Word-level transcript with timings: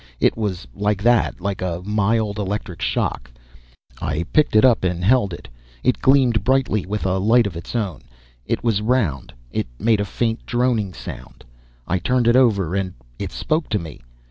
It 0.19 0.35
was 0.35 0.65
like 0.73 1.03
that, 1.03 1.39
like 1.39 1.61
a 1.61 1.79
mild 1.85 2.39
electric 2.39 2.81
shock. 2.81 3.29
I 4.01 4.23
picked 4.33 4.55
it 4.55 4.65
up 4.65 4.83
and 4.83 5.03
held 5.03 5.31
it. 5.31 5.47
It 5.83 6.01
gleamed 6.01 6.43
brightly, 6.43 6.87
with 6.87 7.05
a 7.05 7.19
light 7.19 7.45
of 7.45 7.55
its 7.55 7.75
own; 7.75 8.01
it 8.43 8.63
was 8.63 8.81
round; 8.81 9.31
it 9.51 9.67
made 9.77 9.99
a 9.99 10.05
faint 10.05 10.43
droning 10.47 10.95
sound; 10.95 11.43
I 11.87 11.99
turned 11.99 12.27
it 12.27 12.35
over, 12.35 12.73
and 12.73 12.93
it 13.19 13.31
spoke 13.31 13.69
to 13.69 13.77
me. 13.77 14.01